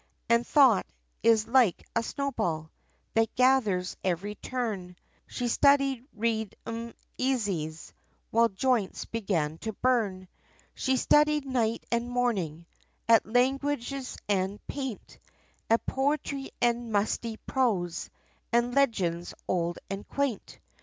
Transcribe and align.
And 0.29 0.47
thought, 0.47 0.87
is 1.21 1.47
like 1.47 1.85
a 1.95 2.01
snowball, 2.01 2.71
That 3.13 3.35
gathers 3.35 3.95
every 4.03 4.33
turn; 4.33 4.95
She 5.27 5.47
studied 5.47 6.03
read 6.15 6.55
'em 6.65 6.95
easys, 7.19 7.93
While 8.31 8.49
joints 8.49 9.05
began 9.05 9.59
to 9.59 9.73
burn. 9.73 10.27
She 10.73 10.97
studied, 10.97 11.45
night 11.45 11.85
and 11.91 12.09
morning, 12.09 12.65
At 13.07 13.27
languages, 13.27 14.17
and 14.27 14.59
paint, 14.65 15.19
At 15.69 15.85
poetry, 15.85 16.49
and 16.59 16.91
musty 16.91 17.37
prose, 17.37 18.09
And 18.51 18.73
legends, 18.73 19.35
old, 19.47 19.77
and 19.87 20.07
quaint. 20.07 20.57